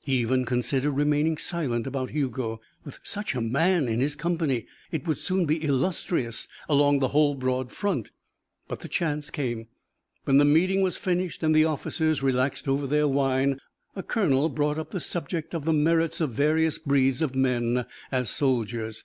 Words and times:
He 0.00 0.16
even 0.16 0.44
considered 0.44 0.90
remaining 0.90 1.38
silent 1.38 1.86
about 1.86 2.10
Hugo. 2.10 2.60
With 2.82 2.98
such 3.04 3.36
a 3.36 3.40
man 3.40 3.86
in 3.86 4.00
his 4.00 4.16
company 4.16 4.66
it 4.90 5.06
would 5.06 5.16
soon 5.18 5.46
be 5.46 5.62
illustrious 5.62 6.48
along 6.68 6.98
the 6.98 7.06
whole 7.14 7.36
broad 7.36 7.70
front. 7.70 8.10
But 8.66 8.80
the 8.80 8.88
chance 8.88 9.30
came. 9.30 9.68
When 10.24 10.38
the 10.38 10.44
meeting 10.44 10.82
was 10.82 10.96
finished 10.96 11.44
and 11.44 11.54
the 11.54 11.66
officers 11.66 12.20
relaxed 12.20 12.66
over 12.66 12.88
their 12.88 13.06
wine, 13.06 13.60
a 13.94 14.02
colonel 14.02 14.48
brought 14.48 14.76
up 14.76 14.90
the 14.90 14.98
subject 14.98 15.54
of 15.54 15.64
the 15.64 15.72
merits 15.72 16.20
of 16.20 16.32
various 16.32 16.80
breeds 16.80 17.22
of 17.22 17.36
men 17.36 17.86
as 18.10 18.28
soldiers. 18.28 19.04